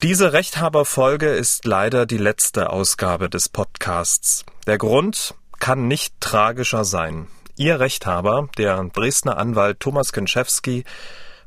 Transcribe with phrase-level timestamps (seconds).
[0.00, 4.44] Diese Rechthaberfolge ist leider die letzte Ausgabe des Podcasts.
[4.68, 7.26] Der Grund kann nicht tragischer sein.
[7.56, 10.84] Ihr Rechthaber, der Dresdner Anwalt Thomas Kenschewski,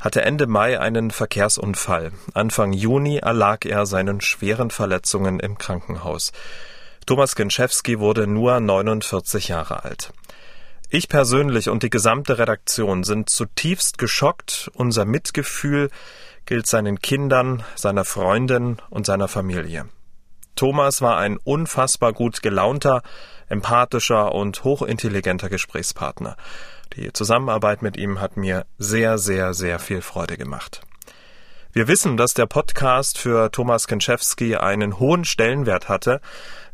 [0.01, 2.11] hatte Ende Mai einen Verkehrsunfall.
[2.33, 6.33] Anfang Juni erlag er seinen schweren Verletzungen im Krankenhaus.
[7.05, 10.11] Thomas Kenschewski wurde nur 49 Jahre alt.
[10.89, 14.69] Ich persönlich und die gesamte Redaktion sind zutiefst geschockt.
[14.73, 15.89] Unser Mitgefühl
[16.45, 19.85] gilt seinen Kindern, seiner Freundin und seiner Familie.
[20.55, 23.01] Thomas war ein unfassbar gut gelaunter,
[23.49, 26.37] empathischer und hochintelligenter Gesprächspartner.
[26.95, 30.81] Die Zusammenarbeit mit ihm hat mir sehr, sehr, sehr viel Freude gemacht.
[31.73, 36.19] Wir wissen, dass der Podcast für Thomas Kenschewski einen hohen Stellenwert hatte.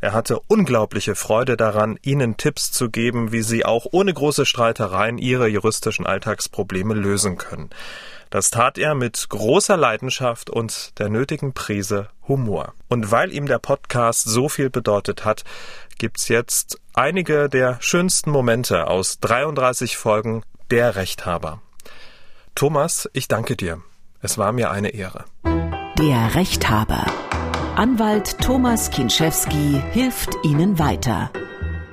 [0.02, 5.20] Er hatte unglaubliche Freude daran, Ihnen Tipps zu geben, wie Sie auch ohne große Streitereien
[5.20, 7.70] Ihre juristischen Alltagsprobleme lösen können.
[8.32, 12.74] Das tat er mit großer Leidenschaft und der nötigen Prise Humor.
[12.90, 15.44] Und weil ihm der Podcast so viel bedeutet hat,
[16.00, 21.62] gibt's jetzt einige der schönsten Momente aus 33 Folgen Der Rechthaber.
[22.56, 23.84] Thomas, ich danke dir.
[24.28, 25.24] Es war mir eine Ehre.
[25.98, 27.06] Der Rechthaber.
[27.78, 31.32] Anwalt Thomas Kinschewski hilft Ihnen weiter.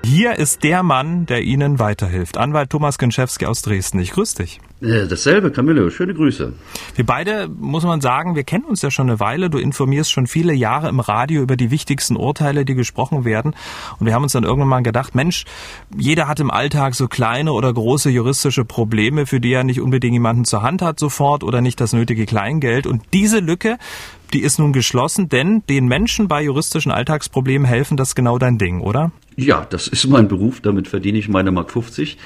[0.05, 2.37] Hier ist der Mann, der Ihnen weiterhilft.
[2.37, 4.01] Anwalt Thomas Kinschewski aus Dresden.
[4.01, 4.61] Ich grüße dich.
[4.85, 5.89] Dasselbe, Camillo.
[5.89, 6.53] Schöne Grüße.
[6.95, 9.49] Wir beide, muss man sagen, wir kennen uns ja schon eine Weile.
[9.49, 13.55] Du informierst schon viele Jahre im Radio über die wichtigsten Urteile, die gesprochen werden.
[13.99, 15.47] Und wir haben uns dann irgendwann mal gedacht, Mensch,
[15.97, 20.13] jeder hat im Alltag so kleine oder große juristische Probleme, für die er nicht unbedingt
[20.13, 22.87] jemanden zur Hand hat sofort oder nicht das nötige Kleingeld.
[22.87, 23.79] Und diese Lücke,
[24.35, 28.59] die ist nun geschlossen, denn den Menschen bei juristischen Alltagsproblemen helfen, das ist genau dein
[28.59, 29.13] Ding, oder?
[29.37, 32.19] Ja, das ist mein Beruf, damit verdiene ich meine Mark 50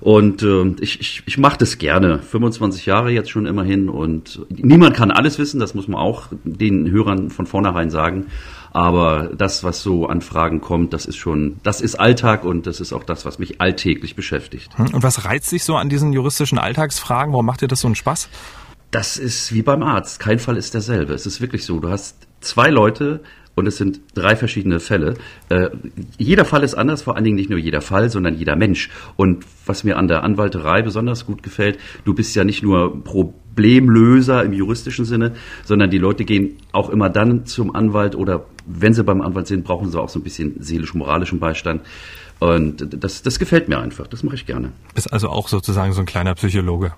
[0.00, 2.20] und äh, ich, ich, ich mache das gerne.
[2.20, 6.90] 25 Jahre jetzt schon immerhin und niemand kann alles wissen, das muss man auch den
[6.90, 8.26] Hörern von vornherein sagen.
[8.72, 12.80] Aber das, was so an Fragen kommt, das ist schon, das ist Alltag und das
[12.80, 14.76] ist auch das, was mich alltäglich beschäftigt.
[14.78, 17.32] Hm, und was reizt dich so an diesen juristischen Alltagsfragen?
[17.32, 18.30] Warum macht dir das so einen Spaß?
[18.90, 20.20] Das ist wie beim Arzt.
[20.20, 21.12] Kein Fall ist derselbe.
[21.12, 21.80] Es ist wirklich so.
[21.80, 23.20] Du hast zwei Leute,
[23.54, 25.14] und es sind drei verschiedene Fälle.
[25.48, 25.70] Äh,
[26.18, 28.90] jeder Fall ist anders, vor allen Dingen nicht nur jeder Fall, sondern jeder Mensch.
[29.16, 34.42] Und was mir an der Anwalterei besonders gut gefällt, du bist ja nicht nur Problemlöser
[34.42, 39.04] im juristischen Sinne, sondern die Leute gehen auch immer dann zum Anwalt oder wenn sie
[39.04, 41.82] beim Anwalt sind, brauchen sie auch so ein bisschen seelisch-moralischen Beistand.
[42.38, 44.72] Und das, das gefällt mir einfach, das mache ich gerne.
[44.94, 46.92] Bist also auch sozusagen so ein kleiner Psychologe.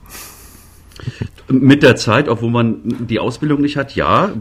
[1.48, 4.32] Mit der Zeit, obwohl man die Ausbildung nicht hat, ja,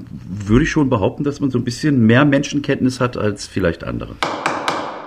[0.46, 4.16] würde ich schon behaupten, dass man so ein bisschen mehr Menschenkenntnis hat als vielleicht andere.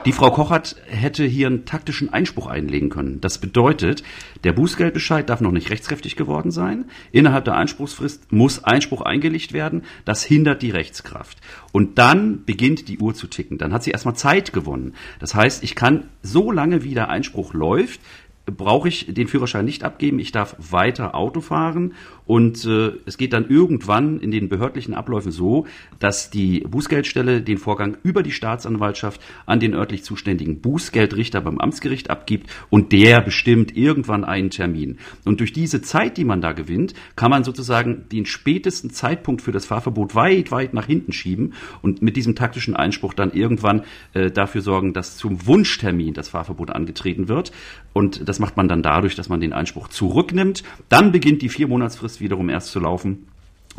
[0.06, 3.20] Die Frau Kochert hätte hier einen taktischen Einspruch einlegen können.
[3.20, 4.04] Das bedeutet,
[4.44, 6.84] der Bußgeldbescheid darf noch nicht rechtskräftig geworden sein.
[7.10, 9.82] Innerhalb der Einspruchsfrist muss Einspruch eingelegt werden.
[10.04, 11.38] Das hindert die Rechtskraft.
[11.72, 13.58] Und dann beginnt die Uhr zu ticken.
[13.58, 14.94] Dann hat sie erstmal Zeit gewonnen.
[15.18, 18.00] Das heißt, ich kann so lange, wie der Einspruch läuft,
[18.46, 21.94] brauche ich den Führerschein nicht abgeben, ich darf weiter Auto fahren
[22.26, 25.66] und äh, es geht dann irgendwann in den behördlichen Abläufen so,
[26.00, 32.10] dass die Bußgeldstelle den Vorgang über die Staatsanwaltschaft an den örtlich zuständigen Bußgeldrichter beim Amtsgericht
[32.10, 34.98] abgibt und der bestimmt irgendwann einen Termin.
[35.24, 39.52] Und durch diese Zeit, die man da gewinnt, kann man sozusagen den spätesten Zeitpunkt für
[39.52, 43.82] das Fahrverbot weit, weit nach hinten schieben und mit diesem taktischen Einspruch dann irgendwann
[44.14, 47.52] äh, dafür sorgen, dass zum Wunschtermin das Fahrverbot angetreten wird.
[47.92, 50.62] Und das macht man dann dadurch, dass man den Einspruch zurücknimmt.
[50.88, 53.28] Dann beginnt die Viermonatsfrist wiederum erst zu laufen.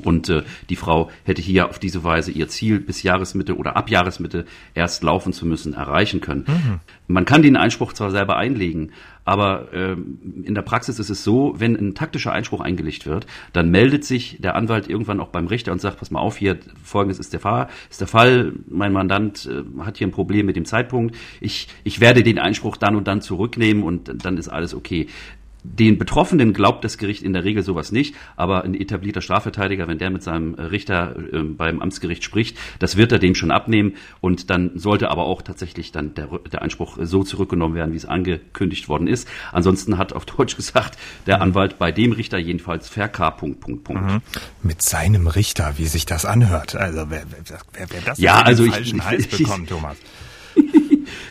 [0.03, 3.90] Und äh, die Frau hätte hier auf diese Weise ihr Ziel bis Jahresmitte oder ab
[3.90, 6.46] Jahresmitte erst laufen zu müssen erreichen können.
[6.47, 6.80] Mhm.
[7.08, 8.91] Man kann den Einspruch zwar selber einlegen,
[9.28, 13.69] aber äh, in der Praxis ist es so, wenn ein taktischer Einspruch eingelegt wird, dann
[13.69, 17.19] meldet sich der Anwalt irgendwann auch beim Richter und sagt, pass mal auf, hier folgendes
[17.19, 20.63] ist der Fall, ist der Fall, mein Mandant äh, hat hier ein Problem mit dem
[20.63, 25.07] Zeitpunkt, ich, ich werde den Einspruch dann und dann zurücknehmen und dann ist alles okay.
[25.76, 29.98] Den Betroffenen glaubt das Gericht in der Regel sowas nicht, aber ein etablierter Strafverteidiger, wenn
[29.98, 34.50] der mit seinem Richter äh, beim Amtsgericht spricht, das wird er dem schon abnehmen und
[34.50, 38.90] dann sollte aber auch tatsächlich dann der, der Einspruch so zurückgenommen werden, wie es angekündigt
[38.90, 39.28] worden ist.
[39.52, 43.18] Ansonsten hat auf Deutsch gesagt der Anwalt bei dem Richter jedenfalls verk.
[43.38, 44.04] Punkt, Punkt, Punkt.
[44.04, 44.22] Mhm.
[44.62, 46.75] Mit seinem Richter, wie sich das anhört.
[46.75, 49.98] Also wer, wer, wer, wer das ja, also den falschen ich, Hals bekommt, Thomas.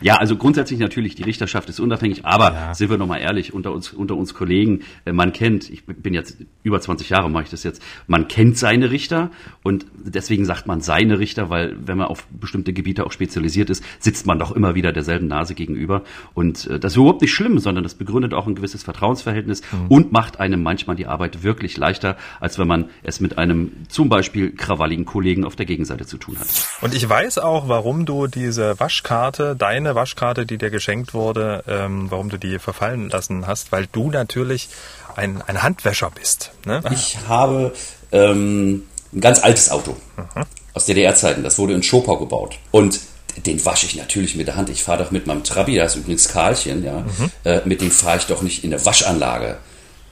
[0.06, 2.75] Ja, also grundsätzlich natürlich, die Richterschaft ist unabhängig, aber ja.
[2.75, 6.37] sind wir nochmal ehrlich, unter uns, unter uns Kollegen, äh, man kennt, ich bin jetzt
[6.62, 9.32] über 20 Jahre, mache ich das jetzt, man kennt seine Richter
[9.64, 13.82] und deswegen sagt man seine Richter, weil wenn man auf bestimmte Gebiete auch spezialisiert ist,
[13.99, 16.05] sitzt man doch immer wieder derselben Nase gegenüber.
[16.35, 19.88] Und äh, das ist überhaupt nicht schlimm, sondern das begründet auch ein gewisses Vertrauensverhältnis mhm.
[19.88, 24.08] und macht einem manchmal die Arbeit wirklich leichter, als wenn man es mit einem zum
[24.08, 26.47] Beispiel krawalligen Kollegen auf der Gegenseite zu tun hat.
[26.81, 32.08] Und ich weiß auch, warum du diese Waschkarte, deine Waschkarte, die dir geschenkt wurde, ähm,
[32.10, 34.69] warum du die verfallen lassen hast, weil du natürlich
[35.16, 36.52] ein, ein Handwäscher bist.
[36.64, 36.82] Ne?
[36.93, 37.72] Ich habe
[38.12, 40.44] ähm, ein ganz altes Auto mhm.
[40.75, 41.43] aus DDR-Zeiten.
[41.43, 42.58] Das wurde in Schopau gebaut.
[42.70, 43.00] Und
[43.44, 44.70] den wasche ich natürlich mit der Hand.
[44.70, 47.00] Ich fahre doch mit meinem Trabi, das ist übrigens Karlchen, ja.
[47.00, 47.31] Mhm.
[47.44, 49.58] Äh, mit dem fahre ich doch nicht in eine Waschanlage.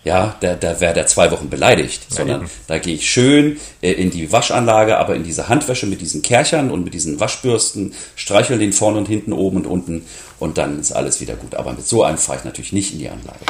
[0.04, 2.50] Ja, da, da wäre der zwei Wochen beleidigt, ja, sondern eben.
[2.66, 6.70] da gehe ich schön äh, in die Waschanlage, aber in diese Handwäsche mit diesen Kerchern
[6.70, 10.04] und mit diesen Waschbürsten, streichel den vorne und hinten, oben und unten
[10.38, 11.54] und dann ist alles wieder gut.
[11.54, 13.40] Aber mit so einem fahre ich natürlich nicht in die Anlage.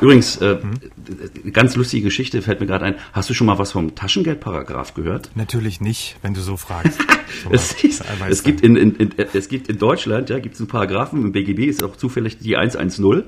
[0.00, 1.52] Übrigens, äh, mhm.
[1.52, 2.94] ganz lustige Geschichte fällt mir gerade ein.
[3.12, 5.30] Hast du schon mal was vom Taschengeldparagraph gehört?
[5.34, 7.00] Natürlich nicht, wenn du so fragst.
[7.50, 10.68] es, ist, es, gibt in, in, in, es gibt in Deutschland, ja, gibt es einen
[10.68, 13.24] Paragraphen, im BGB ist auch zufällig die 110.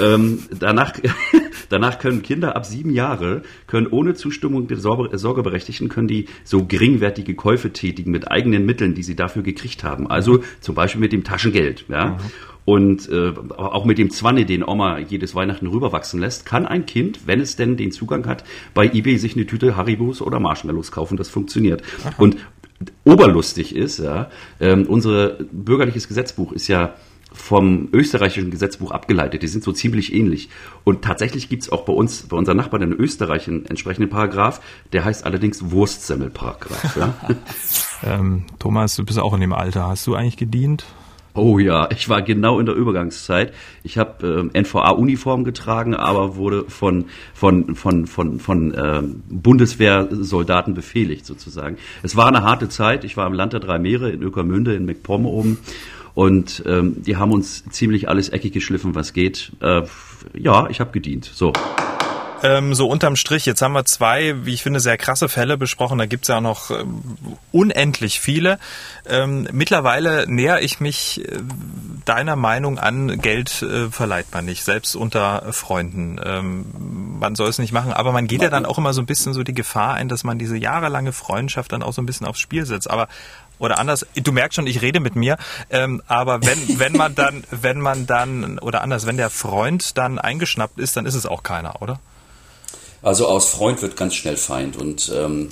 [0.00, 0.94] ähm, danach,
[1.68, 7.34] danach können Kinder ab sieben Jahre, können ohne Zustimmung der Sorgeberechtigten, können die so geringwertige
[7.34, 10.08] Käufe tätigen mit eigenen Mitteln, die sie dafür gekriegt haben.
[10.08, 11.84] Also zum Beispiel mit dem Taschengeld.
[11.88, 12.06] Ja.
[12.06, 12.16] Mhm.
[12.64, 17.20] Und äh, auch mit dem Zwanne, den Oma jedes Weihnachten rüberwachsen lässt, kann ein Kind,
[17.24, 18.44] wenn es denn den Zugang hat,
[18.74, 21.16] bei eBay sich eine Tüte Haribos oder Marshmallows kaufen.
[21.16, 21.82] Das funktioniert.
[22.04, 22.12] Aha.
[22.18, 22.36] Und
[23.04, 24.30] oberlustig ist, ja,
[24.60, 26.94] ähm, unser bürgerliches Gesetzbuch ist ja
[27.32, 29.42] vom österreichischen Gesetzbuch abgeleitet.
[29.42, 30.48] Die sind so ziemlich ähnlich.
[30.84, 34.60] Und tatsächlich gibt's auch bei uns, bei unseren Nachbarn in Österreich einen entsprechenden Paragraph,
[34.92, 36.96] der heißt allerdings Wurstsemmelparagraph.
[36.96, 37.14] Ja?
[38.02, 39.88] ähm, Thomas, du bist auch in dem Alter.
[39.88, 40.84] Hast du eigentlich gedient?
[41.38, 43.52] Oh ja, ich war genau in der Übergangszeit.
[43.84, 51.24] Ich habe äh, NVA-Uniform getragen, aber wurde von, von, von, von, von äh, Bundeswehrsoldaten befehligt
[51.24, 51.76] sozusagen.
[52.02, 53.04] Es war eine harte Zeit.
[53.04, 55.58] Ich war im Land der drei Meere in Ökermünde, in McPom oben.
[56.18, 59.52] Und ähm, die haben uns ziemlich alles eckig geschliffen, was geht.
[59.60, 59.82] Äh,
[60.34, 61.30] ja, ich habe gedient.
[61.32, 61.52] So
[62.42, 65.98] ähm, so unterm Strich, jetzt haben wir zwei, wie ich finde, sehr krasse Fälle besprochen.
[65.98, 67.02] Da gibt's ja auch noch ähm,
[67.52, 68.58] unendlich viele.
[69.06, 71.38] Ähm, mittlerweile näher ich mich äh,
[72.04, 76.20] deiner Meinung an, Geld äh, verleiht man nicht, selbst unter Freunden.
[76.24, 79.06] Ähm, man soll es nicht machen, aber man geht ja dann auch immer so ein
[79.06, 82.26] bisschen so die Gefahr ein, dass man diese jahrelange Freundschaft dann auch so ein bisschen
[82.26, 82.90] aufs Spiel setzt.
[82.90, 83.08] Aber
[83.58, 85.36] oder anders, du merkst schon, ich rede mit mir,
[85.70, 90.18] ähm, aber wenn, wenn man dann, wenn man dann, oder anders, wenn der Freund dann
[90.18, 92.00] eingeschnappt ist, dann ist es auch keiner, oder?
[93.02, 95.50] Also aus Freund wird ganz schnell Feind und ähm,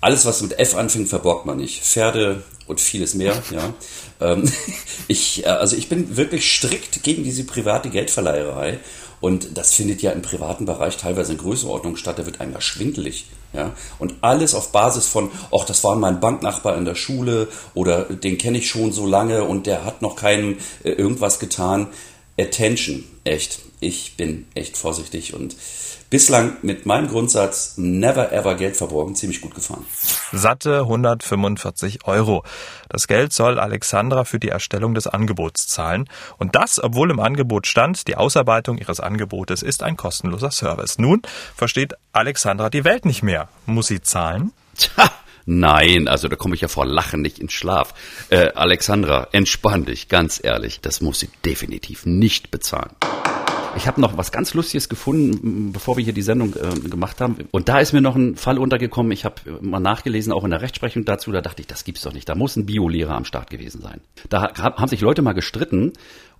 [0.00, 1.82] alles, was mit F anfängt, verborgt man nicht.
[1.82, 3.42] Pferde und vieles mehr.
[3.50, 3.72] Ja.
[4.20, 4.50] Ähm,
[5.08, 8.78] ich, äh, also ich bin wirklich strikt gegen diese private Geldverleiherei
[9.26, 12.16] und das findet ja im privaten Bereich teilweise in Größenordnung statt.
[12.16, 13.26] Da wird einem ja schwindelig.
[13.52, 13.72] Ja.
[13.98, 18.38] Und alles auf Basis von, ach, das war mein Banknachbar in der Schule oder den
[18.38, 21.88] kenne ich schon so lange und der hat noch keinem äh, irgendwas getan.
[22.38, 23.58] Attention, echt.
[23.80, 25.56] Ich bin echt vorsichtig und
[26.16, 29.84] bislang mit meinem Grundsatz never ever Geld verborgen ziemlich gut gefahren.
[30.32, 32.42] Satte 145 Euro.
[32.88, 36.08] Das Geld soll Alexandra für die Erstellung des Angebots zahlen.
[36.38, 40.98] Und das, obwohl im Angebot stand, die Ausarbeitung ihres Angebotes ist ein kostenloser Service.
[40.98, 41.20] Nun
[41.54, 43.50] versteht Alexandra die Welt nicht mehr.
[43.66, 44.54] Muss sie zahlen?
[44.74, 45.10] Tja.
[45.44, 47.92] Nein, also da komme ich ja vor Lachen nicht ins Schlaf.
[48.30, 52.96] Äh, Alexandra, entspann dich, ganz ehrlich, das muss sie definitiv nicht bezahlen.
[53.76, 57.36] Ich habe noch was ganz Lustiges gefunden, bevor wir hier die Sendung äh, gemacht haben.
[57.50, 59.12] Und da ist mir noch ein Fall untergekommen.
[59.12, 61.30] Ich habe mal nachgelesen, auch in der Rechtsprechung dazu.
[61.30, 62.28] Da dachte ich, das gibt's doch nicht.
[62.28, 64.00] Da muss ein Biolehrer am Start gewesen sein.
[64.28, 65.92] Da haben sich Leute mal gestritten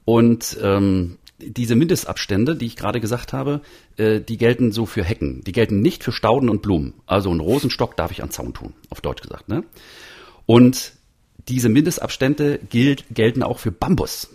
[0.05, 3.61] und ähm, diese Mindestabstände, die ich gerade gesagt habe,
[3.97, 5.43] äh, die gelten so für Hecken.
[5.45, 6.95] Die gelten nicht für Stauden und Blumen.
[7.07, 9.49] Also ein Rosenstock darf ich an Zaun tun, auf Deutsch gesagt.
[9.49, 9.65] Ne?
[10.47, 10.93] Und
[11.49, 14.31] diese Mindestabstände gilt, gelten auch für Bambus.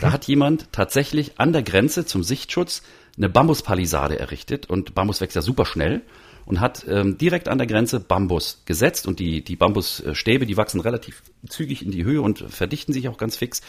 [0.00, 2.82] Da hat jemand tatsächlich an der Grenze zum Sichtschutz
[3.16, 6.02] eine Bambuspalisade errichtet und Bambus wächst ja super schnell
[6.46, 10.80] und hat ähm, direkt an der Grenze Bambus gesetzt und die, die Bambusstäbe, die wachsen
[10.80, 13.62] relativ zügig in die Höhe und verdichten sich auch ganz fix.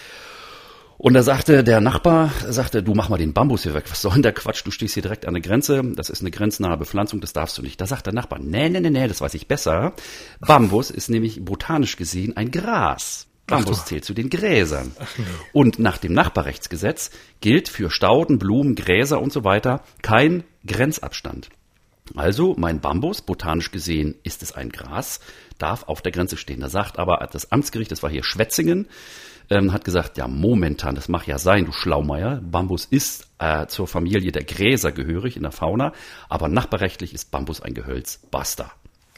[0.97, 3.83] Und da sagte der Nachbar, sagte, du mach mal den Bambus hier weg.
[3.89, 4.65] Was soll denn der Quatsch?
[4.65, 5.83] Du stehst hier direkt an der Grenze.
[5.95, 7.79] Das ist eine grenznahe Bepflanzung, das darfst du nicht.
[7.81, 9.93] Da sagt der Nachbar, nee, nee, nee, nee, das weiß ich besser.
[10.39, 13.27] Bambus ist nämlich botanisch gesehen ein Gras.
[13.47, 14.91] Bambus zählt zu den Gräsern.
[15.53, 17.11] Und nach dem Nachbarrechtsgesetz
[17.41, 21.49] gilt für Stauden, Blumen, Gräser und so weiter kein Grenzabstand.
[22.15, 25.19] Also mein Bambus, botanisch gesehen ist es ein Gras,
[25.57, 26.59] darf auf der Grenze stehen.
[26.59, 28.87] Da sagt aber das Amtsgericht, das war hier Schwetzingen,
[29.49, 33.87] ähm, hat gesagt, ja momentan, das mag ja sein, du Schlaumeier, Bambus ist äh, zur
[33.87, 35.93] Familie der Gräser gehörig in der Fauna,
[36.29, 38.19] aber nachbarrechtlich ist Bambus ein Gehölz.
[38.29, 38.71] Basta.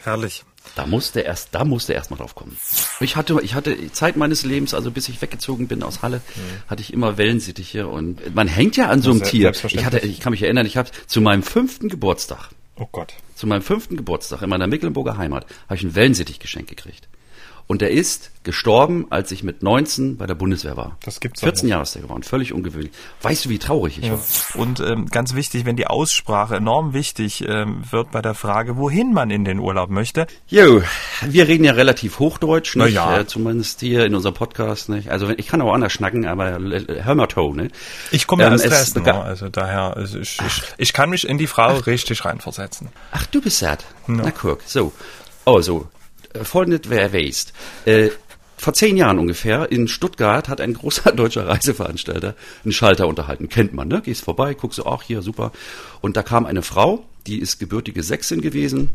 [0.03, 0.43] Herrlich.
[0.75, 2.57] Da musste erst, da musste erst mal drauf kommen.
[2.99, 6.69] Ich hatte, ich hatte Zeit meines Lebens, also bis ich weggezogen bin aus Halle, mhm.
[6.69, 9.51] hatte ich immer Wellensittiche und man hängt ja an so einem Tier.
[9.51, 12.49] Ich hatte, ich kann mich erinnern, ich habe zu meinem fünften Geburtstag.
[12.75, 13.13] Oh Gott.
[13.35, 17.07] Zu meinem fünften Geburtstag in meiner Mecklenburger Heimat habe ich ein Wellensittich geschenkt gekriegt.
[17.67, 20.97] Und er ist gestorben, als ich mit 19 bei der Bundeswehr war.
[21.03, 22.93] Das gibt's 14 Jahre ist er geworden, völlig ungewöhnlich.
[23.21, 24.13] Weißt du, wie traurig ich ja.
[24.13, 24.19] war?
[24.55, 29.11] Und ähm, ganz wichtig, wenn die Aussprache enorm wichtig ähm, wird bei der Frage, wohin
[29.11, 30.27] man in den Urlaub möchte.
[30.47, 30.81] Jo,
[31.27, 32.93] wir reden ja relativ Hochdeutsch, nicht?
[32.93, 33.19] Ja.
[33.19, 34.87] Äh, zumindest hier in unserem Podcast.
[34.87, 35.09] Nicht?
[35.09, 37.67] Also ich kann auch anders schnacken, aber hör mal to, ne?
[38.11, 39.13] Ich komme ja ähm, aus Dresden, ne?
[39.13, 41.85] also daher, also ich, ich, ich, kann mich in die Frau Ach.
[41.85, 42.87] richtig reinversetzen.
[43.11, 43.83] Ach, du bist sad.
[44.07, 44.23] No.
[44.23, 44.93] Na guck, so.
[45.43, 45.81] Oh, so.
[45.81, 45.96] Äh,
[46.43, 47.53] folgendes wer weißt.
[47.85, 48.09] Äh,
[48.57, 53.49] vor zehn Jahren ungefähr in Stuttgart hat ein großer deutscher Reiseveranstalter einen Schalter unterhalten.
[53.49, 54.01] Kennt man, ne?
[54.01, 55.51] Gehst vorbei, guckst du auch hier, super.
[56.01, 58.89] Und da kam eine Frau, die ist gebürtige Sächsin gewesen,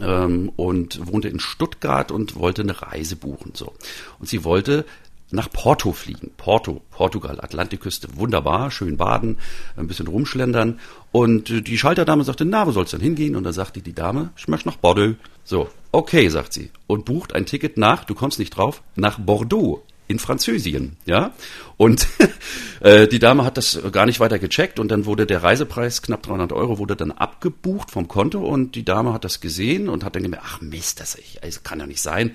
[0.00, 3.52] ähm, und wohnte in Stuttgart und wollte eine Reise buchen.
[3.54, 3.74] So.
[4.18, 4.84] Und sie wollte
[5.30, 6.30] nach Porto fliegen.
[6.36, 9.38] Porto, Portugal, Atlantikküste, wunderbar, schön baden,
[9.76, 10.80] ein bisschen rumschlendern.
[11.12, 13.36] Und äh, die Schalterdame sagte, na, wo soll's denn hingehen?
[13.36, 15.16] Und da sagte die Dame, ich möchte nach Bordeaux.
[15.44, 16.70] So, okay, sagt sie.
[16.86, 21.34] Und bucht ein Ticket nach, du kommst nicht drauf, nach Bordeaux in Französien, ja.
[21.76, 22.08] Und
[22.80, 26.22] äh, die Dame hat das gar nicht weiter gecheckt und dann wurde der Reisepreis knapp
[26.22, 30.16] 300 Euro wurde dann abgebucht vom Konto und die Dame hat das gesehen und hat
[30.16, 32.34] dann gemerkt, ach Mist, das also kann ja nicht sein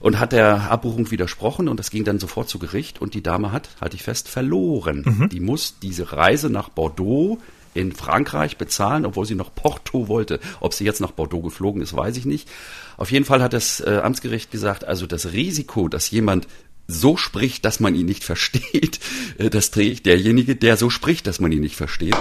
[0.00, 3.52] und hat der Abbuchung widersprochen und das ging dann sofort zu Gericht und die Dame
[3.52, 5.04] hat, halte ich fest, verloren.
[5.06, 5.28] Mhm.
[5.28, 7.38] Die muss diese Reise nach Bordeaux
[7.74, 10.40] in Frankreich bezahlen, obwohl sie noch Porto wollte.
[10.60, 12.48] Ob sie jetzt nach Bordeaux geflogen ist, weiß ich nicht.
[12.96, 16.48] Auf jeden Fall hat das äh, Amtsgericht gesagt, also das Risiko, dass jemand
[16.88, 18.98] so spricht, dass man ihn nicht versteht,
[19.38, 22.16] äh, das trägt derjenige, der so spricht, dass man ihn nicht versteht.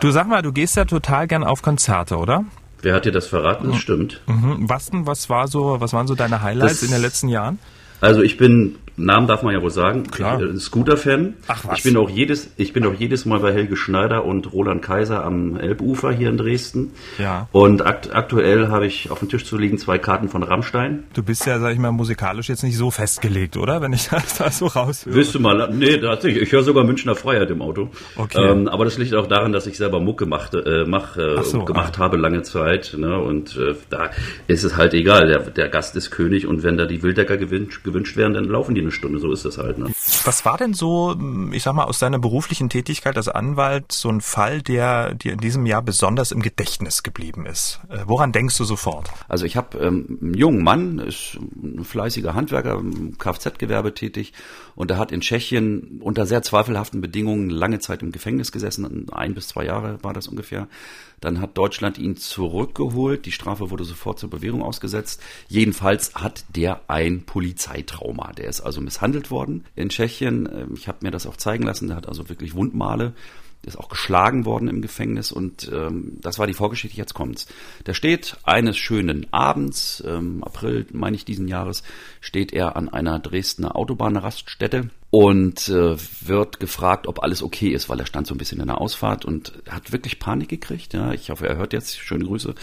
[0.00, 2.44] Du sag mal, du gehst ja total gern auf Konzerte, oder?
[2.82, 3.70] Wer hat dir das verraten?
[3.70, 4.20] Das stimmt.
[4.26, 4.68] Mhm.
[4.68, 7.58] Was denn, was war so, was waren so deine Highlights das, in den letzten Jahren?
[8.00, 10.04] Also ich bin Namen darf man ja wohl sagen.
[10.04, 10.40] Klar.
[10.40, 11.34] Äh, Scooter-Fan.
[11.48, 11.78] Ach was.
[11.78, 15.24] Ich bin auch jedes, ich bin auch jedes Mal bei Helge Schneider und Roland Kaiser
[15.24, 16.92] am Elbufer hier in Dresden.
[17.18, 17.48] Ja.
[17.52, 21.04] Und akt aktuell habe ich auf dem Tisch zu liegen zwei Karten von Rammstein.
[21.14, 23.80] Du bist ja, sag ich mal, musikalisch jetzt nicht so festgelegt, oder?
[23.80, 25.14] Wenn ich das da so raushöre.
[25.14, 25.70] Willst du mal?
[25.72, 26.42] Nee, tatsächlich.
[26.42, 27.90] Ich höre sogar Münchner Freiheit im Auto.
[28.16, 28.50] Okay.
[28.50, 31.64] Ähm, aber das liegt auch daran, dass ich selber Mucke machte, äh, mach, äh, so,
[31.64, 32.00] gemacht ah.
[32.00, 32.94] habe lange Zeit.
[32.96, 33.18] Ne?
[33.18, 34.10] Und äh, da
[34.46, 35.26] ist es halt egal.
[35.26, 38.74] Der, der Gast ist König und wenn da die Wildecker gewünscht, gewünscht werden, dann laufen
[38.74, 39.18] die eine Stunde.
[39.18, 39.78] So ist das halt.
[39.78, 39.90] Ne?
[40.24, 41.16] Was war denn so,
[41.50, 45.38] ich sag mal, aus deiner beruflichen Tätigkeit als Anwalt so ein Fall, der dir in
[45.38, 47.80] diesem Jahr besonders im Gedächtnis geblieben ist?
[47.88, 49.10] Äh, woran denkst du sofort?
[49.28, 54.34] Also ich habe ähm, einen jungen Mann, ist ein fleißiger Handwerker, im Kfz-Gewerbe tätig
[54.74, 59.34] und er hat in Tschechien unter sehr zweifelhaften Bedingungen lange Zeit im Gefängnis gesessen, ein
[59.34, 60.68] bis zwei Jahre war das ungefähr.
[61.20, 63.26] Dann hat Deutschland ihn zurückgeholt.
[63.26, 65.20] Die Strafe wurde sofort zur Bewährung ausgesetzt.
[65.48, 68.32] Jedenfalls hat der ein Polizeitrauma.
[68.32, 70.09] Der ist also misshandelt worden in Tschechien.
[70.20, 71.88] Ähm, ich habe mir das auch zeigen lassen.
[71.88, 73.14] Der hat also wirklich Wundmale
[73.66, 77.46] ist auch geschlagen worden im Gefängnis und ähm, das war die Vorgeschichte, jetzt kommt's.
[77.84, 81.82] Der steht eines schönen Abends, ähm, April, meine ich diesen Jahres,
[82.20, 88.00] steht er an einer Dresdner Autobahnraststätte und äh, wird gefragt, ob alles okay ist, weil
[88.00, 90.94] er stand so ein bisschen in der Ausfahrt und hat wirklich Panik gekriegt.
[90.94, 91.98] Ja, ich hoffe, er hört jetzt.
[91.98, 92.54] Schöne Grüße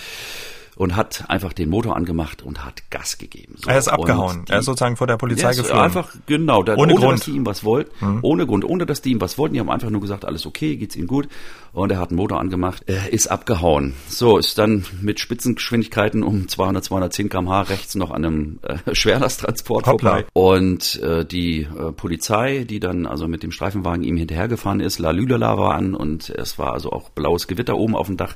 [0.77, 3.55] und hat einfach den Motor angemacht und hat Gas gegeben.
[3.57, 3.69] So.
[3.69, 4.45] Er ist abgehauen.
[4.45, 5.81] Die, er ist sozusagen vor der Polizei geflogen.
[5.81, 7.19] Einfach genau, da, ohne, ohne Grund.
[7.19, 8.19] dass die ihm was wollten, mhm.
[8.21, 9.55] ohne Grund, ohne dass die ihm was wollten.
[9.55, 11.27] Die haben einfach nur gesagt, alles okay, geht's ihnen gut.
[11.73, 13.93] Und er hat den Motor angemacht, er ist abgehauen.
[14.07, 19.85] So ist dann mit Spitzengeschwindigkeiten um 200, 210 km/h rechts noch an einem äh, Schwerlasttransport
[19.85, 20.25] vorbei.
[20.33, 25.09] Und äh, die äh, Polizei, die dann also mit dem Streifenwagen ihm hinterhergefahren ist, La
[25.09, 28.35] Lülala war an und es war also auch blaues Gewitter oben auf dem Dach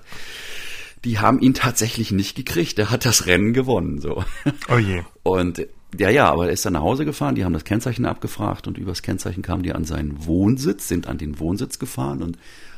[1.04, 2.78] die haben ihn tatsächlich nicht gekriegt.
[2.78, 4.24] Der hat das Rennen gewonnen, so.
[4.70, 5.02] Oh je.
[5.24, 5.68] Und
[5.98, 8.78] ja, ja, aber er ist dann nach Hause gefahren, die haben das Kennzeichen abgefragt und
[8.78, 12.38] übers Kennzeichen kamen die an seinen Wohnsitz, sind an den Wohnsitz gefahren und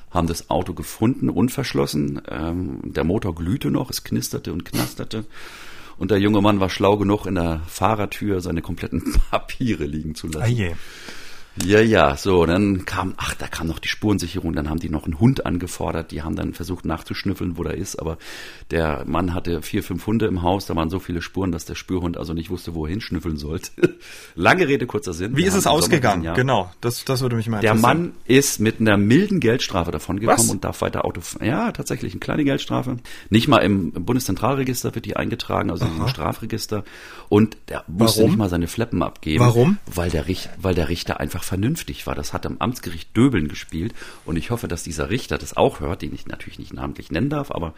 [0.09, 2.21] haben das Auto gefunden, unverschlossen.
[2.29, 5.25] Ähm, der Motor glühte noch, es knisterte und knasterte.
[5.97, 10.27] Und der junge Mann war schlau genug, in der Fahrertür seine kompletten Papiere liegen zu
[10.27, 10.43] lassen.
[10.43, 10.71] Ah je.
[11.61, 15.05] Ja, ja, so, dann kam, ach, da kam noch die Spurensicherung, dann haben die noch
[15.05, 18.17] einen Hund angefordert, die haben dann versucht nachzuschnüffeln, wo der ist, aber
[18.71, 21.75] der Mann hatte vier, fünf Hunde im Haus, da waren so viele Spuren, dass der
[21.75, 23.69] Spürhund also nicht wusste, wo er hinschnüffeln sollte.
[24.35, 25.37] Lange Rede, kurzer Sinn.
[25.37, 26.23] Wie ist es ausgegangen?
[26.23, 26.33] Ja.
[26.33, 27.81] Genau, das, das würde mich mal interessieren.
[27.81, 31.21] Der Mann ist mit einer milden Geldstrafe davon gekommen und darf weiter Auto.
[31.39, 32.97] Ja, tatsächlich, eine kleine Geldstrafe.
[33.29, 36.03] Nicht mal im Bundeszentralregister wird die eingetragen, also Aha.
[36.03, 36.83] im Strafregister.
[37.29, 38.31] Und der musste Warum?
[38.31, 39.45] nicht mal seine Fleppen abgeben.
[39.45, 39.77] Warum?
[39.85, 40.25] Weil der,
[40.57, 42.15] weil der Richter einfach einfach vernünftig war.
[42.15, 43.93] Das hat am Amtsgericht Döbeln gespielt
[44.25, 47.29] und ich hoffe, dass dieser Richter das auch hört, den ich natürlich nicht namentlich nennen
[47.29, 47.73] darf, aber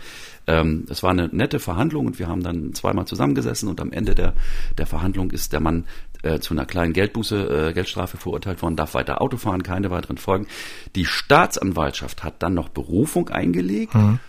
[0.48, 4.16] ähm, es war eine nette Verhandlung und wir haben dann zweimal zusammengesessen und am Ende
[4.16, 4.34] der,
[4.78, 5.86] der Verhandlung ist der Mann
[6.24, 10.18] äh, zu einer kleinen Geldbuße, äh, Geldstrafe verurteilt worden, darf weiter Auto fahren, keine weiteren
[10.18, 10.48] Folgen.
[10.96, 14.20] Die Staatsanwaltschaft hat dann noch Berufung eingelegt mhm.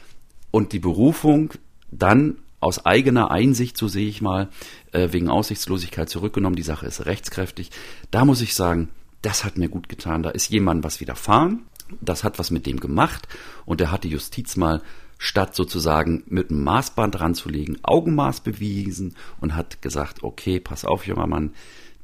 [0.50, 1.52] und die Berufung
[1.90, 4.48] dann aus eigener Einsicht, so sehe ich mal,
[4.92, 6.56] äh, wegen Aussichtslosigkeit zurückgenommen.
[6.56, 7.70] Die Sache ist rechtskräftig.
[8.10, 8.88] Da muss ich sagen,
[9.22, 10.22] das hat mir gut getan.
[10.22, 11.66] Da ist jemand was widerfahren,
[12.00, 13.28] das hat was mit dem gemacht
[13.64, 14.82] und er hat die Justiz mal
[15.18, 21.26] statt sozusagen mit einem Maßband ranzulegen, Augenmaß bewiesen und hat gesagt, okay, pass auf, junger
[21.26, 21.52] Mann,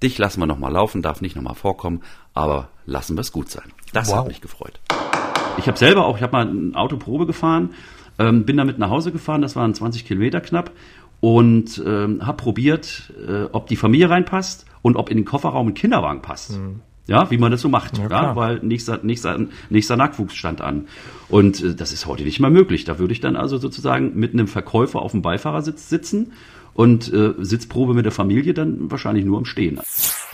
[0.02, 2.02] dich lassen wir nochmal laufen, darf nicht nochmal vorkommen,
[2.34, 3.70] aber lassen wir es gut sein.
[3.92, 4.18] Das wow.
[4.18, 4.80] hat mich gefreut.
[5.58, 7.74] Ich habe selber auch, ich habe mal eine Autoprobe gefahren,
[8.18, 10.70] ähm, bin damit nach Hause gefahren, das waren 20 Kilometer knapp
[11.20, 15.74] und ähm, habe probiert, äh, ob die Familie reinpasst und ob in den Kofferraum ein
[15.74, 16.58] Kinderwagen passt.
[16.58, 16.80] Mhm.
[17.06, 19.38] Ja, wie man das so macht, ja, ja weil nächster, nächster,
[19.70, 20.86] nächster Nachwuchs stand an.
[21.28, 22.84] Und äh, das ist heute nicht mehr möglich.
[22.84, 26.32] Da würde ich dann also sozusagen mit einem Verkäufer auf dem Beifahrersitz sitzen
[26.74, 29.80] und äh, Sitzprobe mit der Familie dann wahrscheinlich nur im Stehen.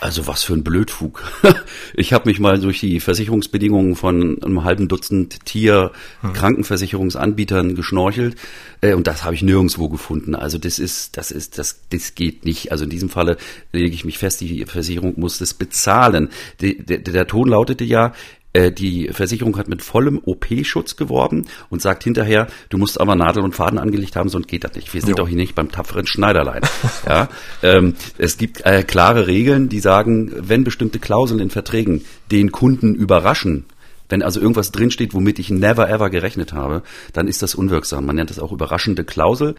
[0.01, 1.25] Also was für ein Blödfug.
[1.95, 5.91] ich habe mich mal durch die Versicherungsbedingungen von einem halben Dutzend Tier
[6.21, 7.75] hm.
[7.75, 8.37] Geschnorchelt
[8.81, 10.37] äh, und das habe ich nirgendwo gefunden.
[10.37, 12.71] Also das ist das ist das das geht nicht.
[12.71, 13.37] Also in diesem Falle
[13.73, 16.29] lege ich mich fest, die Versicherung muss das bezahlen.
[16.61, 18.13] Die, der, der Ton lautete ja,
[18.55, 23.55] die Versicherung hat mit vollem OP-Schutz geworben und sagt hinterher, du musst aber Nadel und
[23.55, 24.93] Faden angelegt haben, sonst geht das nicht.
[24.95, 25.17] Wir sind jo.
[25.17, 26.63] doch hier nicht beim tapferen Schneiderlein.
[27.07, 27.29] ja,
[27.63, 32.95] ähm, es gibt äh, klare Regeln, die sagen, wenn bestimmte Klauseln in Verträgen den Kunden
[32.95, 33.67] überraschen,
[34.09, 38.07] wenn also irgendwas drinsteht, womit ich never ever gerechnet habe, dann ist das unwirksam.
[38.07, 39.55] Man nennt das auch überraschende Klausel.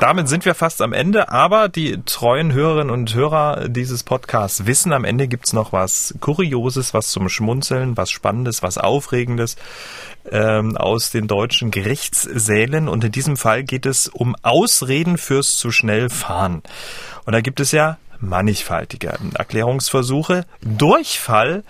[0.00, 4.94] Damit sind wir fast am Ende, aber die treuen Hörerinnen und Hörer dieses Podcasts wissen,
[4.94, 9.56] am Ende gibt's noch was Kurioses, was zum Schmunzeln, was Spannendes, was Aufregendes
[10.30, 12.88] ähm, aus den deutschen Gerichtssälen.
[12.88, 16.62] Und in diesem Fall geht es um Ausreden fürs zu schnell fahren.
[17.26, 20.46] Und da gibt es ja mannigfaltige Erklärungsversuche.
[20.62, 21.62] Durchfall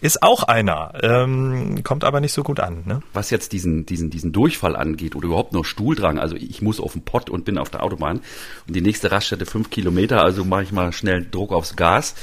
[0.00, 2.84] ist auch einer, ähm, kommt aber nicht so gut an.
[2.86, 3.00] Ne?
[3.12, 6.92] Was jetzt diesen, diesen, diesen Durchfall angeht oder überhaupt nur Stuhldrang, also ich muss auf
[6.92, 8.20] den Pott und bin auf der Autobahn
[8.66, 12.14] und die nächste Raststätte fünf Kilometer, also mache ich mal schnell Druck aufs Gas.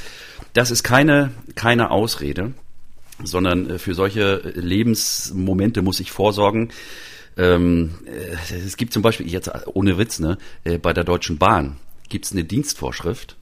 [0.54, 2.54] Das ist keine, keine Ausrede,
[3.24, 6.70] sondern äh, für solche Lebensmomente muss ich vorsorgen.
[7.38, 11.78] Ähm, äh, es gibt zum Beispiel, jetzt ohne Witz, ne, äh, bei der Deutschen Bahn
[12.08, 13.36] gibt es eine Dienstvorschrift,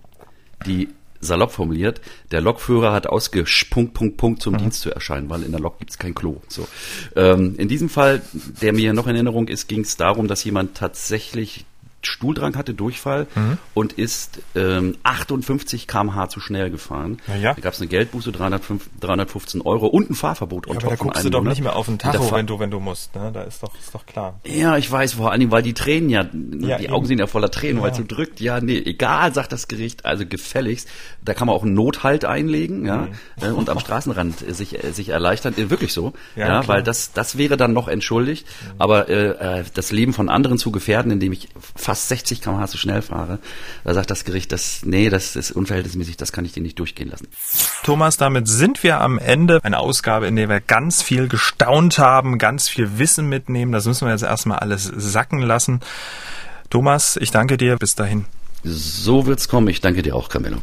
[0.65, 0.89] die
[1.24, 4.60] salopp formuliert, der Lokführer hat ausgespunkt, Punkt, Punkt zum mhm.
[4.60, 6.42] Dienst zu erscheinen, weil in der Lok gibt's kein Klo.
[6.48, 6.68] So.
[7.16, 8.22] Ähm, in diesem Fall,
[8.62, 11.66] der mir noch in Erinnerung ist, ging es darum, dass jemand tatsächlich
[12.08, 13.58] Stuhldrang hatte, Durchfall mhm.
[13.74, 17.20] und ist ähm, 58 km/h zu schnell gefahren.
[17.42, 20.68] Ja, Da gab es eine Geldbuße, 305, 315 Euro und ein Fahrverbot.
[20.68, 22.80] Ja, aber da guckst du doch nicht mehr auf den Tacho, wenn du, wenn du
[22.80, 23.16] musst.
[23.16, 23.32] Ne?
[23.34, 24.39] Da ist doch, ist doch klar.
[24.46, 26.94] Ja, ich weiß, vor allen Dingen, weil die Tränen ja, ja die eben.
[26.94, 27.84] Augen sind ja voller Tränen, ja.
[27.84, 28.42] weil es so drückt.
[28.42, 30.89] Ja, nee, egal, sagt das Gericht, also gefälligst.
[31.24, 33.13] Da kann man auch einen Nothalt einlegen ja, mhm.
[33.42, 35.54] Äh, und am Straßenrand sich, äh, sich erleichtern.
[35.58, 38.46] Äh, wirklich so, ja, ja weil das, das wäre dann noch entschuldigt.
[38.46, 38.74] Mhm.
[38.80, 42.77] Aber äh, das Leben von anderen zu gefährden, indem ich fast fast 60 km/h zu
[42.79, 43.38] schnell fahre,
[43.84, 47.10] da sagt das Gericht, das, nee, das ist unverhältnismäßig, das kann ich dir nicht durchgehen
[47.10, 47.27] lassen.
[47.84, 49.60] Thomas, damit sind wir am Ende.
[49.63, 53.71] Eine Ausgabe, in der wir ganz viel gestaunt haben, ganz viel Wissen mitnehmen.
[53.71, 55.82] Das müssen wir jetzt erstmal alles sacken lassen.
[56.71, 57.77] Thomas, ich danke dir.
[57.77, 58.25] Bis dahin.
[58.63, 59.67] So wird's kommen.
[59.67, 60.58] Ich danke dir auch, Camillo.